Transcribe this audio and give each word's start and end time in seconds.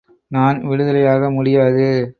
நான் 0.27 0.67
விடுதலையாக 0.67 1.31
முடியாது. 1.31 1.85